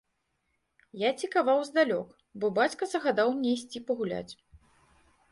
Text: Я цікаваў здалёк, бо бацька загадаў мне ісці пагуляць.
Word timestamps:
Я 0.99 1.09
цікаваў 1.25 1.59
здалёк, 1.69 2.07
бо 2.43 2.49
бацька 2.59 2.83
загадаў 2.93 3.27
мне 3.35 3.49
ісці 3.57 3.83
пагуляць. 3.91 4.33